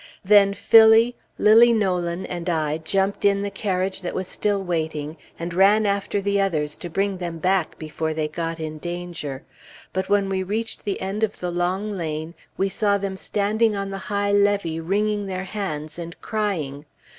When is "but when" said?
9.93-10.27